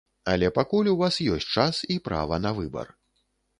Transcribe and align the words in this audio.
Але 0.31 0.47
пакуль 0.55 0.89
у 0.93 0.95
вас 1.01 1.19
ёсць 1.35 1.47
час 1.57 1.83
і 1.97 1.99
права 2.09 2.43
на 2.49 2.57
выбар. 2.63 2.93